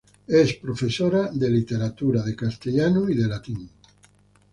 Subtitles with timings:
[0.27, 3.69] Es Profesora de Literatura, Castellano y Latín.